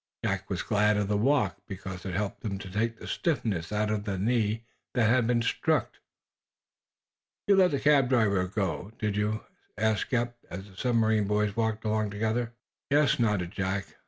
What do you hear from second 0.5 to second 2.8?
glad of the walk, because it helped to